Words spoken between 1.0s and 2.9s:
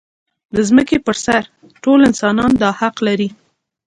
پر سر ټول انسانان دا